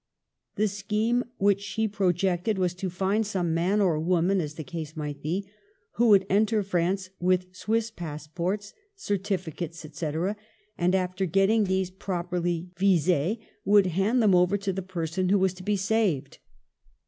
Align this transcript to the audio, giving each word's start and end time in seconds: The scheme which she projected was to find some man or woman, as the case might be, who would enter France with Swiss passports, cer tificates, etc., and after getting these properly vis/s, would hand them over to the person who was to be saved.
The 0.55 0.67
scheme 0.67 1.25
which 1.37 1.61
she 1.61 1.87
projected 1.87 2.57
was 2.57 2.73
to 2.73 2.89
find 2.89 3.23
some 3.23 3.53
man 3.53 3.79
or 3.79 3.99
woman, 3.99 4.41
as 4.41 4.55
the 4.55 4.63
case 4.63 4.97
might 4.97 5.21
be, 5.21 5.47
who 5.91 6.07
would 6.09 6.25
enter 6.27 6.63
France 6.63 7.11
with 7.19 7.53
Swiss 7.55 7.91
passports, 7.91 8.73
cer 8.95 9.19
tificates, 9.19 9.85
etc., 9.85 10.35
and 10.75 10.95
after 10.95 11.27
getting 11.27 11.65
these 11.65 11.91
properly 11.91 12.71
vis/s, 12.79 13.37
would 13.63 13.85
hand 13.93 14.23
them 14.23 14.33
over 14.33 14.57
to 14.57 14.73
the 14.73 14.81
person 14.81 15.29
who 15.29 15.37
was 15.37 15.53
to 15.53 15.61
be 15.61 15.75
saved. 15.77 16.39